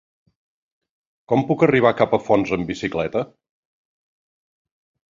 [1.33, 3.25] Com puc arribar a Capafonts amb bicicleta?